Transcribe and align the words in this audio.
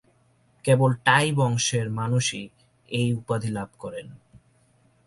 কেবল 0.65 0.91
টাই 1.05 1.27
বংশের 1.33 1.87
মানুষই 1.91 2.45
এই 2.89 3.09
উপাধি 3.13 3.49
লাভ 3.49 3.69
করেন। 3.79 4.07